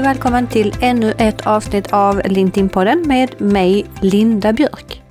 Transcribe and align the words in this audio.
Hej 0.00 0.08
och 0.08 0.16
välkommen 0.16 0.46
till 0.46 0.74
ännu 0.80 1.14
ett 1.18 1.46
avsnitt 1.46 1.92
av 1.92 2.20
LinkedIn-podden 2.24 3.06
med 3.06 3.40
mig, 3.40 3.86
Linda 4.00 4.52
Björk. 4.52 5.02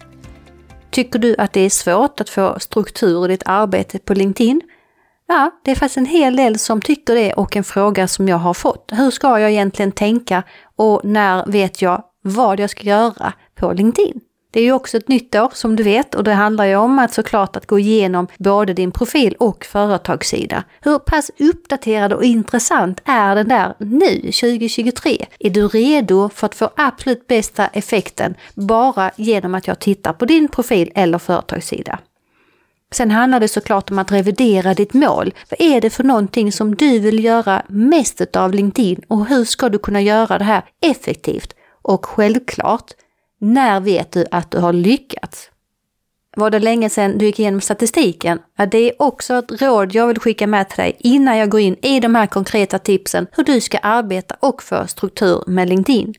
Tycker 0.90 1.20
du 1.20 1.36
att 1.38 1.54
det 1.54 1.62
är 1.62 1.70
svårt 1.70 2.22
att 2.22 2.30
få 2.30 2.60
struktur 2.60 3.26
i 3.26 3.28
ditt 3.28 3.44
arbete 3.46 4.00
på 4.00 4.14
LinkedIn? 4.14 4.62
Ja, 5.28 5.52
det 5.66 5.72
är 5.72 5.76
faktiskt 5.76 5.98
en 5.98 6.06
hel 6.06 6.36
del 6.36 6.60
som 6.60 6.82
tycker 6.82 7.16
det 7.16 7.34
och 7.34 7.56
en 7.56 7.64
fråga 7.64 8.08
som 8.08 8.28
jag 8.28 8.38
har 8.38 8.54
fått. 8.54 8.92
Hur 8.92 9.12
ska 9.12 9.40
jag 9.40 9.52
egentligen 9.52 9.92
tänka 9.92 10.44
och 10.76 11.06
när 11.06 11.46
vet 11.52 11.82
jag 11.82 12.04
vad 12.22 12.60
jag 12.60 12.70
ska 12.70 12.84
göra 12.84 13.34
på 13.56 13.74
LinkedIn? 13.74 14.22
Det 14.52 14.60
är 14.60 14.64
ju 14.64 14.72
också 14.72 14.98
ett 14.98 15.08
nytt 15.08 15.36
år 15.36 15.52
som 15.54 15.76
du 15.76 15.84
vet 15.84 16.16
och 16.16 16.24
det 16.24 16.34
handlar 16.34 16.66
ju 16.66 16.76
om 16.76 17.00
att 17.00 17.14
såklart 17.14 17.56
att 17.56 17.66
gå 17.66 17.80
igenom 17.80 18.28
både 18.38 18.74
din 18.74 18.92
profil 18.92 19.36
och 19.40 19.66
företagssida. 19.66 20.64
Hur 20.82 21.00
pass 21.00 21.32
uppdaterad 21.40 22.14
och 22.14 22.24
intressant 22.24 23.02
är 23.06 23.36
den 23.36 23.48
där 23.48 23.76
nu 23.78 24.20
2023? 24.20 25.26
Är 25.40 25.50
du 25.50 25.68
redo 25.68 26.30
för 26.30 26.46
att 26.46 26.56
få 26.56 26.70
absolut 26.76 27.28
bästa 27.28 27.68
effekten 27.68 28.36
bara 28.54 29.12
genom 29.16 29.56
att 29.56 29.68
jag 29.68 29.80
tittar 29.80 30.14
på 30.14 30.26
din 30.26 30.48
profil 30.48 30.92
eller 30.96 31.18
företagssida? 31.18 32.00
Sen 32.92 33.12
handlar 33.12 33.40
det 33.40 33.48
såklart 33.48 33.92
om 33.92 34.00
att 34.00 34.12
revidera 34.12 34.74
ditt 34.74 34.94
mål. 34.94 35.34
Vad 35.50 35.62
är 35.62 35.82
det 35.82 35.90
för 35.90 36.04
någonting 36.04 36.52
som 36.52 36.76
du 36.76 37.00
vill 37.00 37.24
göra 37.24 37.64
mest 37.68 38.36
av 38.36 38.54
LinkedIn 38.54 39.02
och 39.08 39.26
hur 39.26 39.46
ska 39.46 39.70
du 39.70 39.80
kunna 39.80 40.02
göra 40.02 40.38
det 40.38 40.44
här 40.44 40.64
effektivt? 40.82 41.54
Och 41.82 42.06
självklart, 42.06 42.92
när 43.40 43.80
vet 43.80 44.12
du 44.12 44.26
att 44.32 44.52
du 44.52 44.58
har 44.58 44.74
lyckats? 44.74 45.50
Var 46.36 46.50
det 46.50 46.60
länge 46.60 46.90
sedan 46.90 47.18
du 47.18 47.26
gick 47.26 47.40
igenom 47.40 47.62
statistiken? 47.62 48.40
Ja, 48.58 48.66
det 48.66 48.78
är 48.78 49.02
också 49.02 49.34
ett 49.34 49.62
råd 49.62 49.96
jag 49.96 50.08
vill 50.08 50.20
skicka 50.20 50.48
med 50.48 50.70
till 50.70 50.78
dig 50.78 50.96
innan 51.00 51.38
jag 51.38 51.50
går 51.50 51.60
in 51.60 51.76
i 51.82 52.00
de 52.00 52.16
här 52.16 52.28
konkreta 52.28 52.80
tipsen 52.80 53.28
hur 53.32 53.44
du 53.44 53.62
ska 53.62 53.78
arbeta 53.78 54.36
och 54.40 54.64
få 54.64 54.88
struktur 54.88 55.44
med 55.48 55.70
LinkedIn. 55.70 56.14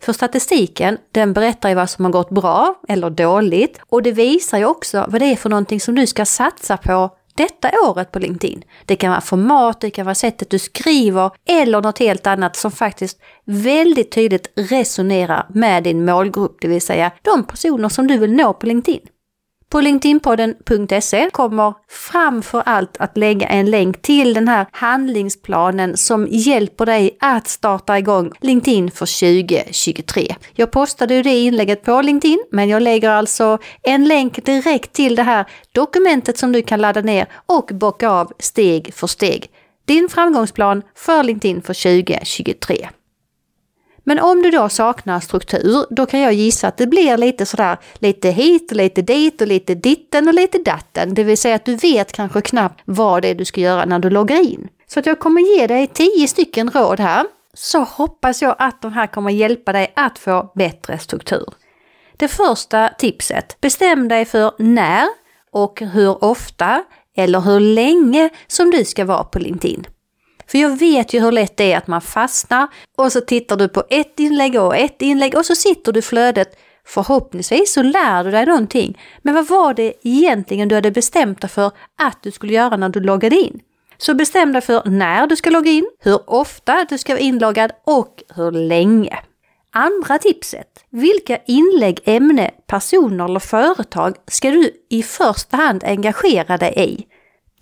För 0.00 0.12
statistiken, 0.12 0.98
den 1.12 1.32
berättar 1.32 1.68
ju 1.68 1.74
vad 1.74 1.90
som 1.90 2.04
har 2.04 2.12
gått 2.12 2.30
bra 2.30 2.74
eller 2.88 3.10
dåligt 3.10 3.80
och 3.88 4.02
det 4.02 4.12
visar 4.12 4.58
ju 4.58 4.64
också 4.64 5.06
vad 5.08 5.20
det 5.20 5.26
är 5.26 5.36
för 5.36 5.50
någonting 5.50 5.80
som 5.80 5.94
du 5.94 6.06
ska 6.06 6.24
satsa 6.24 6.76
på 6.76 7.10
detta 7.34 7.70
året 7.88 8.12
på 8.12 8.18
LinkedIn. 8.18 8.64
Det 8.86 8.96
kan 8.96 9.10
vara 9.10 9.20
format, 9.20 9.80
det 9.80 9.90
kan 9.90 10.04
vara 10.04 10.14
sättet 10.14 10.50
du 10.50 10.58
skriver 10.58 11.30
eller 11.48 11.82
något 11.82 11.98
helt 11.98 12.26
annat 12.26 12.56
som 12.56 12.70
faktiskt 12.70 13.18
väldigt 13.44 14.12
tydligt 14.12 14.52
resonerar 14.56 15.46
med 15.54 15.84
din 15.84 16.04
målgrupp, 16.04 16.56
det 16.60 16.68
vill 16.68 16.82
säga 16.82 17.10
de 17.22 17.44
personer 17.44 17.88
som 17.88 18.06
du 18.06 18.18
vill 18.18 18.32
nå 18.32 18.52
på 18.52 18.66
LinkedIn. 18.66 19.00
På 19.72 19.80
LinkedInpodden.se 19.80 21.30
kommer 21.30 21.74
framför 21.88 22.62
allt 22.66 22.96
att 22.96 23.16
lägga 23.16 23.48
en 23.48 23.70
länk 23.70 24.02
till 24.02 24.34
den 24.34 24.48
här 24.48 24.66
handlingsplanen 24.70 25.96
som 25.96 26.26
hjälper 26.30 26.86
dig 26.86 27.16
att 27.20 27.48
starta 27.48 27.98
igång 27.98 28.32
LinkedIn 28.40 28.90
för 28.90 29.36
2023. 29.36 30.34
Jag 30.52 30.70
postade 30.70 31.14
ju 31.14 31.22
det 31.22 31.38
inlägget 31.38 31.84
på 31.84 32.02
LinkedIn, 32.02 32.44
men 32.50 32.68
jag 32.68 32.82
lägger 32.82 33.10
alltså 33.10 33.58
en 33.82 34.08
länk 34.08 34.44
direkt 34.44 34.92
till 34.92 35.14
det 35.14 35.22
här 35.22 35.46
dokumentet 35.72 36.38
som 36.38 36.52
du 36.52 36.62
kan 36.62 36.80
ladda 36.80 37.00
ner 37.00 37.26
och 37.46 37.70
bocka 37.72 38.10
av 38.10 38.32
steg 38.38 38.94
för 38.94 39.06
steg. 39.06 39.50
Din 39.84 40.08
framgångsplan 40.08 40.82
för 40.94 41.22
LinkedIn 41.22 41.62
för 41.62 42.04
2023. 42.04 42.88
Men 44.04 44.18
om 44.18 44.42
du 44.42 44.50
då 44.50 44.68
saknar 44.68 45.20
struktur, 45.20 45.86
då 45.90 46.06
kan 46.06 46.20
jag 46.20 46.32
gissa 46.32 46.68
att 46.68 46.76
det 46.76 46.86
blir 46.86 47.16
lite 47.16 47.46
sådär 47.46 47.76
lite 47.94 48.30
hit 48.30 48.70
och 48.70 48.76
lite 48.76 49.02
dit 49.02 49.40
och 49.40 49.46
lite 49.46 49.74
ditten 49.74 50.28
och 50.28 50.34
lite 50.34 50.58
datten. 50.58 51.14
Det 51.14 51.24
vill 51.24 51.38
säga 51.38 51.54
att 51.54 51.64
du 51.64 51.76
vet 51.76 52.12
kanske 52.12 52.40
knappt 52.40 52.82
vad 52.84 53.22
det 53.22 53.28
är 53.28 53.34
du 53.34 53.44
ska 53.44 53.60
göra 53.60 53.84
när 53.84 53.98
du 53.98 54.10
loggar 54.10 54.40
in. 54.52 54.68
Så 54.86 55.00
att 55.00 55.06
jag 55.06 55.18
kommer 55.18 55.58
ge 55.58 55.66
dig 55.66 55.86
tio 55.86 56.28
stycken 56.28 56.70
råd 56.70 57.00
här. 57.00 57.26
Så 57.54 57.80
hoppas 57.80 58.42
jag 58.42 58.56
att 58.58 58.82
de 58.82 58.92
här 58.92 59.06
kommer 59.06 59.30
hjälpa 59.30 59.72
dig 59.72 59.92
att 59.96 60.18
få 60.18 60.52
bättre 60.54 60.98
struktur. 60.98 61.44
Det 62.16 62.28
första 62.28 62.88
tipset, 62.98 63.60
bestäm 63.60 64.08
dig 64.08 64.24
för 64.24 64.52
när 64.58 65.06
och 65.50 65.80
hur 65.80 66.24
ofta 66.24 66.84
eller 67.16 67.40
hur 67.40 67.60
länge 67.60 68.30
som 68.46 68.70
du 68.70 68.84
ska 68.84 69.04
vara 69.04 69.24
på 69.24 69.38
LinkedIn. 69.38 69.86
För 70.52 70.58
jag 70.58 70.78
vet 70.78 71.14
ju 71.14 71.20
hur 71.20 71.32
lätt 71.32 71.56
det 71.56 71.72
är 71.72 71.78
att 71.78 71.86
man 71.86 72.00
fastnar 72.00 72.68
och 72.96 73.12
så 73.12 73.20
tittar 73.20 73.56
du 73.56 73.68
på 73.68 73.84
ett 73.90 74.20
inlägg 74.20 74.60
och 74.60 74.76
ett 74.76 75.02
inlägg 75.02 75.34
och 75.34 75.46
så 75.46 75.54
sitter 75.54 75.92
du 75.92 75.98
i 75.98 76.02
flödet. 76.02 76.58
Förhoppningsvis 76.86 77.72
så 77.72 77.82
lär 77.82 78.24
du 78.24 78.30
dig 78.30 78.46
någonting. 78.46 79.00
Men 79.22 79.34
vad 79.34 79.46
var 79.46 79.74
det 79.74 79.94
egentligen 80.02 80.68
du 80.68 80.74
hade 80.74 80.90
bestämt 80.90 81.40
dig 81.40 81.50
för 81.50 81.66
att 82.02 82.22
du 82.22 82.30
skulle 82.30 82.52
göra 82.52 82.76
när 82.76 82.88
du 82.88 83.00
loggade 83.00 83.36
in? 83.36 83.60
Så 83.98 84.14
bestäm 84.14 84.52
dig 84.52 84.62
för 84.62 84.82
när 84.84 85.26
du 85.26 85.36
ska 85.36 85.50
logga 85.50 85.70
in, 85.70 85.90
hur 85.98 86.30
ofta 86.30 86.86
du 86.88 86.98
ska 86.98 87.12
vara 87.12 87.20
inloggad 87.20 87.72
och 87.84 88.22
hur 88.34 88.50
länge. 88.50 89.18
Andra 89.72 90.18
tipset. 90.18 90.84
Vilka 90.90 91.38
inlägg, 91.46 92.00
ämne, 92.04 92.50
personer 92.66 93.24
eller 93.24 93.40
företag 93.40 94.16
ska 94.26 94.50
du 94.50 94.70
i 94.90 95.02
första 95.02 95.56
hand 95.56 95.84
engagera 95.84 96.56
dig 96.56 96.74
i? 96.76 97.11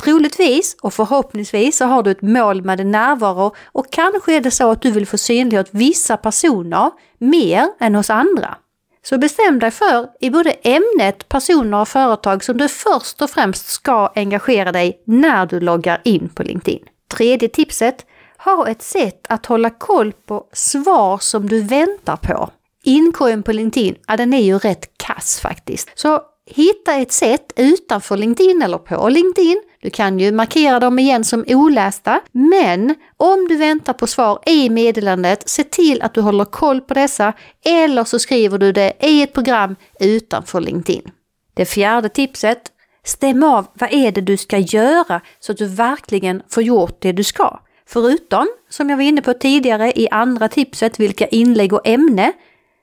Troligtvis 0.02 0.76
och 0.82 0.94
förhoppningsvis 0.94 1.76
så 1.76 1.84
har 1.84 2.02
du 2.02 2.10
ett 2.10 2.22
mål 2.22 2.62
med 2.62 2.78
din 2.78 2.90
närvaro 2.90 3.54
och 3.64 3.92
kanske 3.92 4.36
är 4.36 4.40
det 4.40 4.50
så 4.50 4.70
att 4.70 4.82
du 4.82 4.90
vill 4.90 5.06
få 5.06 5.18
synlighet 5.18 5.68
vissa 5.70 6.16
personer 6.16 6.90
mer 7.18 7.68
än 7.80 7.94
hos 7.94 8.10
andra. 8.10 8.56
Så 9.02 9.18
bestäm 9.18 9.58
dig 9.58 9.70
för 9.70 10.08
i 10.20 10.30
både 10.30 10.50
ämnet, 10.50 11.28
personer 11.28 11.80
och 11.80 11.88
företag 11.88 12.44
som 12.44 12.56
du 12.56 12.68
först 12.68 13.22
och 13.22 13.30
främst 13.30 13.68
ska 13.68 14.12
engagera 14.14 14.72
dig 14.72 15.02
när 15.06 15.46
du 15.46 15.60
loggar 15.60 16.00
in 16.04 16.28
på 16.28 16.42
LinkedIn. 16.42 16.82
Tredje 17.14 17.48
tipset, 17.48 18.06
ha 18.38 18.68
ett 18.68 18.82
sätt 18.82 19.26
att 19.28 19.46
hålla 19.46 19.70
koll 19.70 20.12
på 20.12 20.44
svar 20.52 21.18
som 21.18 21.48
du 21.48 21.62
väntar 21.62 22.16
på. 22.16 22.50
Inkorgen 22.84 23.42
på 23.42 23.52
LinkedIn, 23.52 23.96
ja 24.06 24.16
den 24.16 24.34
är 24.34 24.42
ju 24.42 24.58
rätt 24.58 24.90
kass 24.96 25.40
faktiskt. 25.40 25.90
Så 25.94 26.20
hitta 26.46 26.94
ett 26.94 27.12
sätt 27.12 27.52
utanför 27.56 28.16
LinkedIn 28.16 28.62
eller 28.62 28.78
på 28.78 29.08
LinkedIn 29.08 29.62
du 29.82 29.90
kan 29.90 30.18
ju 30.18 30.32
markera 30.32 30.80
dem 30.80 30.98
igen 30.98 31.24
som 31.24 31.44
olästa, 31.48 32.20
men 32.32 32.94
om 33.16 33.48
du 33.48 33.56
väntar 33.56 33.92
på 33.92 34.06
svar 34.06 34.38
i 34.46 34.70
meddelandet, 34.70 35.48
se 35.48 35.64
till 35.64 36.02
att 36.02 36.14
du 36.14 36.20
håller 36.20 36.44
koll 36.44 36.80
på 36.80 36.94
dessa 36.94 37.32
eller 37.64 38.04
så 38.04 38.18
skriver 38.18 38.58
du 38.58 38.72
det 38.72 38.92
i 39.00 39.22
ett 39.22 39.32
program 39.32 39.76
utanför 40.00 40.60
LinkedIn. 40.60 41.10
Det 41.54 41.66
fjärde 41.66 42.08
tipset, 42.08 42.62
stäm 43.04 43.42
av 43.42 43.66
vad 43.74 43.92
är 43.92 44.12
det 44.12 44.20
du 44.20 44.36
ska 44.36 44.58
göra 44.58 45.20
så 45.40 45.52
att 45.52 45.58
du 45.58 45.66
verkligen 45.66 46.42
får 46.48 46.62
gjort 46.62 46.96
det 47.00 47.12
du 47.12 47.24
ska. 47.24 47.60
Förutom, 47.86 48.46
som 48.68 48.90
jag 48.90 48.96
var 48.96 49.04
inne 49.04 49.22
på 49.22 49.34
tidigare 49.34 49.92
i 50.00 50.08
andra 50.10 50.48
tipset, 50.48 51.00
vilka 51.00 51.26
inlägg 51.26 51.72
och 51.72 51.86
ämne, 51.86 52.32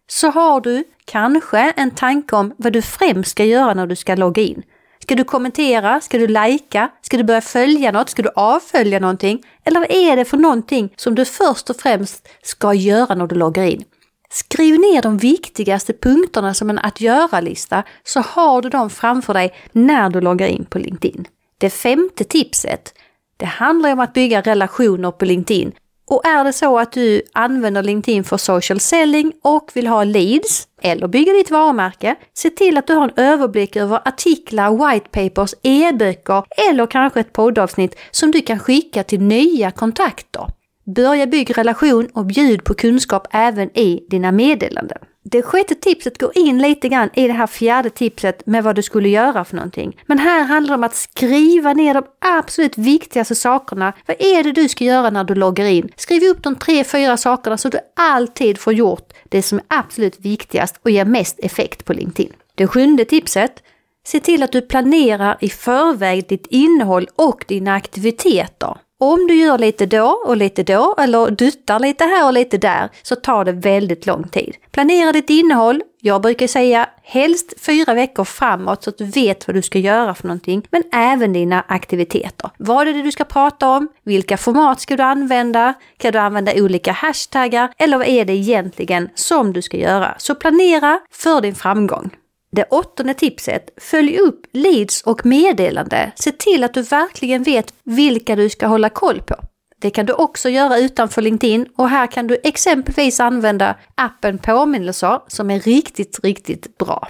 så 0.10 0.30
har 0.30 0.62
du 0.62 0.84
kanske 1.06 1.74
en 1.76 1.92
tanke 1.92 2.36
om 2.36 2.54
vad 2.58 2.74
du 2.74 2.82
främst 2.82 3.32
ska 3.32 3.44
göra 3.44 3.74
när 3.74 3.88
du 3.88 3.96
ska 3.96 4.16
logga 4.16 4.42
in. 4.42 4.64
Ska 5.08 5.16
du 5.16 5.24
kommentera? 5.24 6.02
Ska 6.02 6.18
du 6.18 6.28
lajka? 6.28 6.90
Ska 7.02 7.18
du 7.18 7.24
börja 7.24 7.42
följa 7.42 7.92
något? 7.92 8.10
Ska 8.10 8.22
du 8.22 8.30
avfölja 8.36 9.00
någonting? 9.00 9.44
Eller 9.64 9.80
vad 9.80 9.92
är 9.92 10.16
det 10.16 10.26
för 10.26 10.38
någonting 10.38 10.94
som 10.96 11.16
du 11.16 11.26
först 11.26 11.70
och 11.70 11.76
främst 11.76 12.28
ska 12.44 12.74
göra 12.74 13.16
när 13.16 13.28
du 13.28 13.36
loggar 13.36 13.64
in? 13.64 13.84
Skriv 14.30 14.80
ner 14.80 15.02
de 15.02 15.18
viktigaste 15.18 15.94
punkterna 15.94 16.54
som 16.54 16.70
en 16.70 16.80
att 16.80 17.02
göra-lista 17.02 17.84
så 18.04 18.20
har 18.20 18.62
du 18.62 18.70
dem 18.70 18.90
framför 18.90 19.34
dig 19.34 19.54
när 19.72 20.10
du 20.10 20.22
loggar 20.22 20.48
in 20.48 20.66
på 20.66 20.80
LinkedIn. 20.80 21.28
Det 21.58 21.70
femte 21.70 22.24
tipset, 22.24 22.94
det 23.38 23.46
handlar 23.46 23.94
om 23.94 24.00
att 24.00 24.14
bygga 24.14 24.42
relationer 24.42 25.12
på 25.12 25.26
LinkedIn 25.26 25.72
och 26.10 26.26
är 26.26 26.44
det 26.44 26.54
så 26.54 26.80
att 26.80 26.92
du 26.92 27.22
använder 27.34 27.84
LinkedIn 27.84 28.24
för 28.24 28.38
social 28.38 28.80
selling 28.80 29.34
och 29.44 29.72
vill 29.74 29.88
ha 29.88 30.04
leads 30.04 30.68
eller 30.82 31.08
bygga 31.08 31.34
ditt 31.34 31.52
varumärke, 31.52 32.16
se 32.34 32.50
till 32.50 32.78
att 32.78 32.88
du 32.88 32.94
har 32.94 33.04
en 33.04 33.14
överblick 33.16 33.76
över 33.76 34.08
artiklar, 34.08 34.92
white 34.92 35.10
papers, 35.10 35.54
e-böcker 35.64 36.44
eller 36.70 36.86
kanske 36.86 37.20
ett 37.20 37.34
poddavsnitt 37.34 37.96
som 38.12 38.32
du 38.32 38.42
kan 38.42 38.60
skicka 38.60 39.04
till 39.04 39.22
nya 39.22 39.72
kontakter. 39.72 40.48
Börja 40.96 41.28
bygga 41.28 41.54
relation 41.54 42.08
och 42.14 42.26
bjud 42.26 42.64
på 42.64 42.74
kunskap 42.74 43.28
även 43.32 43.78
i 43.78 44.08
dina 44.10 44.32
meddelanden. 44.32 44.98
Det 45.32 45.42
sjätte 45.42 45.76
tipset 45.76 46.18
går 46.18 46.38
in 46.38 46.58
lite 46.58 46.90
grann 46.90 47.10
i 47.14 47.28
det 47.28 47.34
här 47.34 47.48
fjärde 47.48 47.90
tipset 47.90 48.46
med 48.46 48.64
vad 48.64 48.76
du 48.76 48.84
skulle 48.84 49.10
göra 49.10 49.46
för 49.46 49.56
någonting. 49.56 50.00
Men 50.06 50.20
här 50.20 50.44
handlar 50.44 50.70
det 50.70 50.76
om 50.76 50.84
att 50.84 50.96
skriva 50.96 51.74
ner 51.74 51.94
de 51.94 52.04
absolut 52.38 52.78
viktigaste 52.78 53.36
sakerna. 53.36 53.94
Vad 54.06 54.22
är 54.22 54.44
det 54.44 54.52
du 54.52 54.70
ska 54.70 54.84
göra 54.84 55.10
när 55.10 55.24
du 55.24 55.36
loggar 55.36 55.66
in? 55.66 55.90
Skriv 55.96 56.24
upp 56.24 56.44
de 56.44 56.56
tre, 56.56 56.84
fyra 56.84 57.18
sakerna 57.18 57.58
så 57.58 57.70
du 57.70 57.80
alltid 57.96 58.58
får 58.58 58.74
gjort 58.74 59.14
det 59.30 59.42
som 59.42 59.58
är 59.58 59.66
absolut 59.68 60.20
viktigast 60.20 60.80
och 60.84 60.92
ger 60.92 61.06
mest 61.06 61.40
effekt 61.40 61.86
på 61.86 61.94
LinkedIn. 61.94 62.34
Det 62.56 62.68
sjunde 62.68 63.06
tipset 63.06 63.64
Se 64.08 64.20
till 64.20 64.44
att 64.44 64.52
du 64.52 64.62
planerar 64.62 65.38
i 65.40 65.50
förväg 65.50 66.28
ditt 66.28 66.48
innehåll 66.50 67.08
och 67.16 67.46
dina 67.48 67.76
aktiviteter. 67.76 68.78
Om 69.00 69.28
du 69.28 69.36
gör 69.36 69.58
lite 69.58 69.86
då 69.86 70.24
och 70.26 70.38
lite 70.38 70.64
då 70.64 70.96
eller 70.98 71.32
duttar 71.32 71.80
lite 71.80 72.04
här 72.04 72.26
och 72.26 72.34
lite 72.34 72.58
där 72.58 72.90
så 73.02 73.16
tar 73.16 73.46
det 73.46 73.52
väldigt 73.52 74.06
lång 74.06 74.28
tid. 74.28 74.56
Planera 74.72 75.12
ditt 75.12 75.30
innehåll. 75.30 75.82
Jag 76.02 76.22
brukar 76.22 76.48
säga 76.48 76.90
helst 77.04 77.54
fyra 77.66 77.94
veckor 77.94 78.24
framåt 78.24 78.84
så 78.84 78.90
att 78.90 78.98
du 78.98 79.06
vet 79.06 79.48
vad 79.48 79.56
du 79.56 79.62
ska 79.62 79.80
göra 79.80 80.16
för 80.16 80.28
någonting. 80.28 80.68
Men 80.72 80.84
även 80.92 81.34
dina 81.34 81.64
aktiviteter. 81.68 82.50
Vad 82.58 82.88
är 82.88 82.94
det 82.94 83.02
du 83.02 83.12
ska 83.12 83.24
prata 83.24 83.70
om? 83.70 83.88
Vilka 84.04 84.38
format 84.38 84.82
ska 84.82 84.98
du 84.98 85.04
använda? 85.04 85.74
Kan 85.98 86.14
du 86.14 86.20
använda 86.20 86.52
olika 86.56 86.92
hashtaggar? 86.92 87.74
Eller 87.78 87.98
vad 87.98 88.08
är 88.08 88.26
det 88.26 88.34
egentligen 88.34 89.10
som 89.16 89.54
du 89.54 89.62
ska 89.62 89.78
göra? 89.78 90.16
Så 90.18 90.36
planera 90.36 91.00
för 91.12 91.42
din 91.42 91.56
framgång. 91.56 92.12
Det 92.58 92.66
åttonde 92.70 93.14
tipset, 93.14 93.70
följ 93.78 94.18
upp 94.18 94.46
leads 94.52 95.02
och 95.02 95.26
meddelande. 95.26 96.12
Se 96.16 96.32
till 96.32 96.64
att 96.64 96.74
du 96.74 96.82
verkligen 96.82 97.44
vet 97.44 97.74
vilka 97.84 98.36
du 98.36 98.50
ska 98.50 98.68
hålla 98.68 98.90
koll 98.90 99.22
på. 99.22 99.36
Det 99.80 99.90
kan 99.90 100.06
du 100.06 100.14
också 100.14 100.50
göra 100.50 100.78
utanför 100.78 101.22
LinkedIn 101.22 101.68
och 101.76 101.90
här 101.90 102.08
kan 102.08 102.28
du 102.28 102.38
exempelvis 102.44 103.20
använda 103.20 103.76
appen 103.96 104.38
Påminnelser 104.38 105.20
som 105.28 105.52
är 105.52 105.60
riktigt, 105.60 106.20
riktigt 106.24 106.78
bra. 106.78 107.08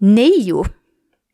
9. 0.00 0.64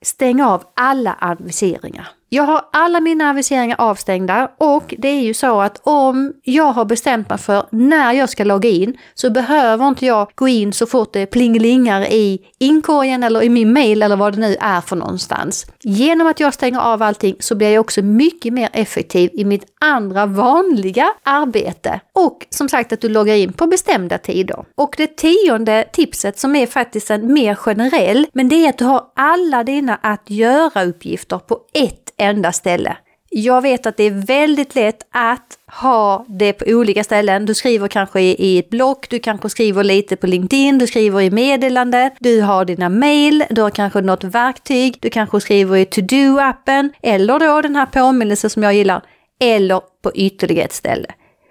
Stäng 0.05 0.43
av 0.43 0.65
alla 0.75 1.17
aviseringar. 1.21 2.09
Jag 2.29 2.43
har 2.43 2.65
alla 2.73 3.01
mina 3.01 3.31
aviseringar 3.31 3.77
avstängda 3.79 4.51
och 4.59 4.95
det 4.99 5.09
är 5.09 5.21
ju 5.21 5.35
så 5.35 5.61
att 5.61 5.81
om 5.83 6.33
jag 6.43 6.73
har 6.73 6.85
bestämt 6.85 7.29
mig 7.29 7.39
för 7.39 7.67
när 7.71 8.13
jag 8.13 8.29
ska 8.29 8.45
logga 8.45 8.69
in 8.69 8.99
så 9.15 9.31
behöver 9.31 9.89
inte 9.89 10.07
jag 10.07 10.31
gå 10.35 10.49
in 10.49 10.73
så 10.73 10.87
fort 10.87 11.13
det 11.13 11.27
plingelingar 11.27 12.03
i 12.03 12.41
inkorgen 12.59 13.23
eller 13.23 13.43
i 13.43 13.49
min 13.49 13.73
mail 13.73 14.03
eller 14.03 14.17
vad 14.17 14.33
det 14.33 14.41
nu 14.41 14.57
är 14.61 14.81
för 14.81 14.97
någonstans. 14.97 15.67
Genom 15.81 16.27
att 16.27 16.41
jag 16.41 16.55
stänger 16.55 16.81
av 16.81 17.03
allting 17.03 17.37
så 17.41 17.55
blir 17.55 17.71
jag 17.71 17.81
också 17.81 18.03
mycket 18.03 18.53
mer 18.53 18.69
effektiv 18.73 19.31
i 19.33 19.45
mitt 19.45 19.65
andra 19.81 20.27
vanliga 20.27 21.13
arbete. 21.23 22.01
Och 22.15 22.47
som 22.51 22.69
sagt 22.69 22.93
att 22.93 23.01
du 23.01 23.09
loggar 23.09 23.35
in 23.35 23.53
på 23.53 23.67
bestämda 23.67 24.19
tider. 24.19 24.65
Och 24.75 24.95
det 24.97 25.17
tionde 25.17 25.85
tipset 25.93 26.39
som 26.39 26.57
är 26.57 26.67
faktiskt 26.67 27.11
en 27.11 27.33
mer 27.33 27.55
generell, 27.55 28.27
men 28.33 28.49
det 28.49 28.55
är 28.55 28.69
att 28.69 28.79
du 28.79 28.85
har 28.85 29.05
alla 29.17 29.65
dina 29.65 29.99
att 30.03 30.31
göra-uppgifter 30.31 31.39
på 31.39 31.61
ett 31.75 32.06
enda 32.19 32.53
ställe. 32.53 32.97
Jag 33.31 33.63
vet 33.63 33.87
att 33.87 33.97
det 33.97 34.05
är 34.05 34.27
väldigt 34.27 34.75
lätt 34.75 35.07
att 35.11 35.59
ha 35.83 36.25
det 36.29 36.53
på 36.53 36.65
olika 36.69 37.05
ställen. 37.05 37.47
Du 37.47 37.55
skriver 37.55 37.89
kanske 37.89 38.21
i, 38.21 38.59
ett 38.59 38.71
block, 38.71 39.09
du 39.09 39.19
kanske 39.19 39.49
skriver 39.49 39.85
lite 39.85 40.17
på 40.17 40.27
LinkedIn, 40.27 40.79
du 40.79 40.87
skriver 40.87 41.21
i 41.21 41.31
meddelande, 41.31 42.11
du 42.19 42.41
har 42.41 42.65
dina 42.65 42.89
mail, 42.89 43.45
du 43.51 43.63
har 43.63 43.71
kanske 43.71 44.01
något 44.01 44.25
verktyg, 44.25 44.99
du 45.01 45.11
kanske 45.11 45.41
skriver 45.41 45.77
i 45.77 45.85
to-do-appen 45.85 46.91
eller 47.03 47.39
då 47.39 47.61
den 47.61 47.77
här 47.77 47.87
påminnelsen 47.87 48.51
som 48.51 48.63
jag 48.63 48.75
gillar, 48.75 49.03
eller 49.41 49.81
på 50.03 50.13
ytterligare 50.15 50.65
ett 50.65 50.73
ställe. 50.73 51.09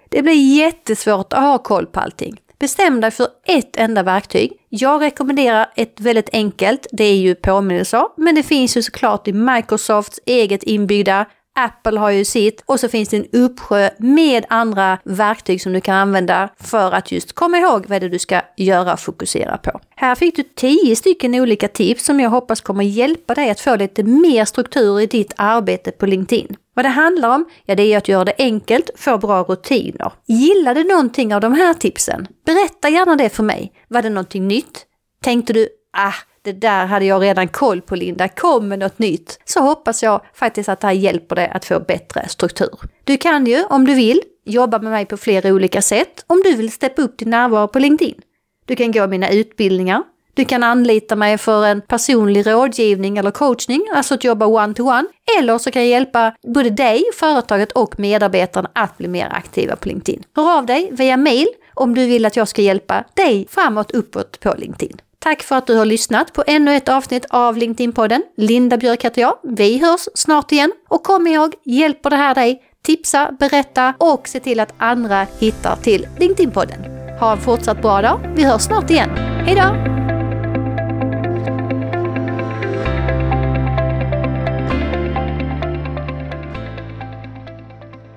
Det 0.08 0.22
blir 0.22 0.56
jättesvårt 0.56 1.32
att 1.32 1.42
ha 1.42 1.58
koll 1.58 1.86
på 1.86 2.00
allting. 2.00 2.36
Bestäm 2.58 3.00
dig 3.00 3.10
för 3.10 3.28
ett 3.46 3.76
enda 3.76 4.02
verktyg. 4.02 4.52
Jag 4.68 5.02
rekommenderar 5.02 5.72
ett 5.76 6.00
väldigt 6.00 6.28
enkelt, 6.32 6.86
det 6.92 7.04
är 7.04 7.16
ju 7.16 7.34
påminnelser, 7.34 8.04
men 8.16 8.34
det 8.34 8.42
finns 8.42 8.76
ju 8.76 8.82
såklart 8.82 9.28
i 9.28 9.32
Microsofts 9.32 10.20
eget 10.26 10.62
inbyggda 10.62 11.26
Apple 11.56 11.98
har 11.98 12.10
ju 12.10 12.24
sitt 12.24 12.62
och 12.66 12.80
så 12.80 12.88
finns 12.88 13.08
det 13.08 13.16
en 13.16 13.26
uppsjö 13.32 13.90
med 13.98 14.44
andra 14.48 14.98
verktyg 15.04 15.62
som 15.62 15.72
du 15.72 15.80
kan 15.80 15.94
använda 15.94 16.48
för 16.60 16.92
att 16.92 17.12
just 17.12 17.32
komma 17.32 17.58
ihåg 17.58 17.86
vad 17.86 18.02
det 18.02 18.06
är 18.06 18.10
du 18.10 18.18
ska 18.18 18.40
göra 18.56 18.92
och 18.92 19.00
fokusera 19.00 19.58
på. 19.58 19.80
Här 19.96 20.14
fick 20.14 20.36
du 20.36 20.42
10 20.42 20.96
stycken 20.96 21.34
olika 21.34 21.68
tips 21.68 22.04
som 22.04 22.20
jag 22.20 22.30
hoppas 22.30 22.60
kommer 22.60 22.84
hjälpa 22.84 23.34
dig 23.34 23.50
att 23.50 23.60
få 23.60 23.76
lite 23.76 24.02
mer 24.02 24.44
struktur 24.44 25.00
i 25.00 25.06
ditt 25.06 25.32
arbete 25.36 25.90
på 25.90 26.06
LinkedIn. 26.06 26.56
Vad 26.74 26.84
det 26.84 26.88
handlar 26.88 27.34
om, 27.34 27.44
ja 27.64 27.74
det 27.74 27.82
är 27.82 27.98
att 27.98 28.08
göra 28.08 28.24
det 28.24 28.34
enkelt, 28.38 28.90
få 28.96 29.18
bra 29.18 29.42
rutiner. 29.42 30.12
Gillar 30.26 30.74
du 30.74 30.84
någonting 30.84 31.34
av 31.34 31.40
de 31.40 31.52
här 31.52 31.74
tipsen? 31.74 32.26
Berätta 32.46 32.88
gärna 32.88 33.16
det 33.16 33.28
för 33.28 33.42
mig. 33.42 33.72
Var 33.88 34.02
det 34.02 34.10
någonting 34.10 34.48
nytt? 34.48 34.86
Tänkte 35.22 35.52
du, 35.52 35.68
ah, 35.96 36.14
det 36.46 36.52
där 36.52 36.86
hade 36.86 37.04
jag 37.04 37.22
redan 37.22 37.48
koll 37.48 37.80
på 37.80 37.96
Linda, 37.96 38.28
kom 38.28 38.68
med 38.68 38.78
något 38.78 38.98
nytt. 38.98 39.38
Så 39.44 39.60
hoppas 39.60 40.02
jag 40.02 40.20
faktiskt 40.34 40.68
att 40.68 40.80
det 40.80 40.86
här 40.86 40.94
hjälper 40.94 41.36
dig 41.36 41.50
att 41.54 41.64
få 41.64 41.80
bättre 41.80 42.28
struktur. 42.28 42.78
Du 43.04 43.16
kan 43.16 43.46
ju, 43.46 43.64
om 43.64 43.86
du 43.86 43.94
vill, 43.94 44.20
jobba 44.44 44.78
med 44.78 44.92
mig 44.92 45.06
på 45.06 45.16
flera 45.16 45.48
olika 45.48 45.82
sätt 45.82 46.24
om 46.26 46.42
du 46.44 46.56
vill 46.56 46.72
steppa 46.72 47.02
upp 47.02 47.18
din 47.18 47.30
närvaro 47.30 47.68
på 47.68 47.78
LinkedIn. 47.78 48.20
Du 48.64 48.76
kan 48.76 48.92
gå 48.92 49.06
mina 49.06 49.30
utbildningar, 49.30 50.02
du 50.34 50.44
kan 50.44 50.62
anlita 50.62 51.16
mig 51.16 51.38
för 51.38 51.66
en 51.66 51.80
personlig 51.80 52.46
rådgivning 52.46 53.18
eller 53.18 53.30
coachning, 53.30 53.86
alltså 53.94 54.14
att 54.14 54.24
jobba 54.24 54.46
one-to-one. 54.46 55.02
-one. 55.02 55.38
Eller 55.38 55.58
så 55.58 55.70
kan 55.70 55.82
jag 55.82 55.90
hjälpa 55.90 56.34
både 56.54 56.70
dig, 56.70 57.04
företaget 57.14 57.72
och 57.72 57.98
medarbetarna 57.98 58.70
att 58.72 58.98
bli 58.98 59.08
mer 59.08 59.28
aktiva 59.32 59.76
på 59.76 59.88
LinkedIn. 59.88 60.22
Hör 60.36 60.58
av 60.58 60.66
dig 60.66 60.88
via 60.92 61.16
mail 61.16 61.46
om 61.74 61.94
du 61.94 62.06
vill 62.06 62.26
att 62.26 62.36
jag 62.36 62.48
ska 62.48 62.62
hjälpa 62.62 63.04
dig 63.14 63.46
framåt, 63.50 63.90
uppåt 63.90 64.40
på 64.40 64.54
LinkedIn. 64.58 64.96
Tack 65.26 65.42
för 65.42 65.56
att 65.56 65.66
du 65.66 65.76
har 65.76 65.84
lyssnat 65.84 66.32
på 66.32 66.44
ännu 66.46 66.74
ett 66.74 66.88
avsnitt 66.88 67.24
av 67.30 67.56
LinkedIn-podden. 67.56 68.22
Linda 68.36 68.76
Björk 68.76 69.04
heter 69.04 69.20
jag. 69.20 69.38
Vi 69.42 69.78
hörs 69.78 70.08
snart 70.14 70.52
igen. 70.52 70.72
Och 70.88 71.02
kom 71.04 71.26
ihåg, 71.26 71.54
hjälper 71.64 72.10
det 72.10 72.16
här 72.16 72.34
dig? 72.34 72.62
Tipsa, 72.82 73.32
berätta 73.38 73.94
och 73.98 74.28
se 74.28 74.40
till 74.40 74.60
att 74.60 74.74
andra 74.78 75.26
hittar 75.38 75.76
till 75.76 76.06
LinkedIn-podden. 76.18 77.18
Ha 77.20 77.32
en 77.32 77.40
fortsatt 77.40 77.82
bra 77.82 78.02
dag. 78.02 78.32
Vi 78.36 78.44
hörs 78.44 78.62
snart 78.62 78.90
igen. 78.90 79.10
Hejdå! 79.16 80.15